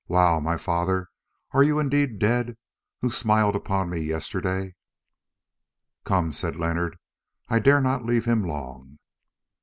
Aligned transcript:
Wow, 0.07 0.39
my 0.39 0.57
father, 0.57 1.09
are 1.51 1.61
you 1.61 1.77
indeed 1.77 2.17
dead, 2.17 2.57
who 3.01 3.11
smiled 3.11 3.55
upon 3.55 3.91
me 3.91 3.99
yesterday?" 3.99 4.73
"Come," 6.05 6.31
said 6.31 6.55
Leonard; 6.55 6.97
"I 7.49 7.59
dare 7.59 7.81
not 7.81 8.03
leave 8.03 8.25
him 8.25 8.43
long." 8.43 8.97